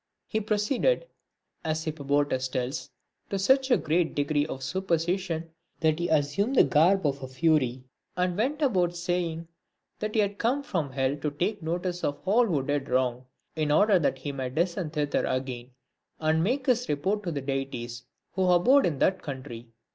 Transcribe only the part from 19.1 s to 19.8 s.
country.